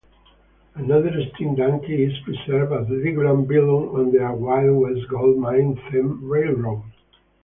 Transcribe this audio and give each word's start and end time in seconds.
Another 0.73 1.11
steam 1.35 1.53
donkey 1.53 2.05
is 2.05 2.17
preserved 2.23 2.73
at 2.73 2.87
Legoland 2.87 3.45
Billund 3.45 3.93
on 3.93 4.11
their 4.11 4.31
Wild 4.31 4.79
West 4.81 5.07
gold-mine-themed 5.07 6.17
railroad. 6.23 6.81